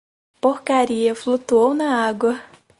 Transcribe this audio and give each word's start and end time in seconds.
Porcaria 0.41 1.13
flutuou 1.13 1.75
na 1.75 2.07
água. 2.07 2.41